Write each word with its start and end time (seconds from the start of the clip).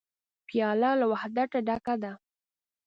پیاله 0.47 0.91
له 0.99 1.05
وحدته 1.11 1.57
ډکه 1.67 1.95
ده. 2.03 2.13